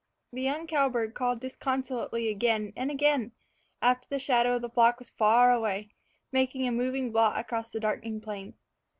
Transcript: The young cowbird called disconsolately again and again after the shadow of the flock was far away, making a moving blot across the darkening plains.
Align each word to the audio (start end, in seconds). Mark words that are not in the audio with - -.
The 0.33 0.41
young 0.41 0.65
cowbird 0.65 1.13
called 1.13 1.39
disconsolately 1.41 2.27
again 2.29 2.73
and 2.75 2.89
again 2.89 3.33
after 3.83 4.07
the 4.09 4.17
shadow 4.17 4.55
of 4.55 4.63
the 4.63 4.69
flock 4.71 4.97
was 4.97 5.11
far 5.11 5.53
away, 5.53 5.89
making 6.31 6.67
a 6.67 6.71
moving 6.71 7.11
blot 7.11 7.37
across 7.37 7.69
the 7.69 7.79
darkening 7.79 8.19
plains. 8.19 8.57